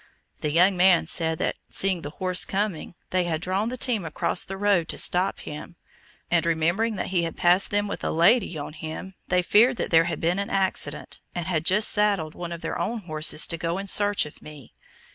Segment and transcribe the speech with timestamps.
[0.39, 4.43] The young man said that, seeing the horse coming, they had drawn the team across
[4.43, 5.75] the road to stop him,
[6.31, 9.91] and remembering that he had passed them with a lady on him, they feared that
[9.91, 13.59] there had been an accident, and had just saddled one of their own horses to
[13.59, 14.73] go in search of me.